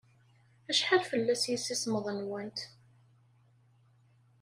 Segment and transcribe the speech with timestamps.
[0.71, 2.59] Acḥal fell-as yimsismeḍ-nwent?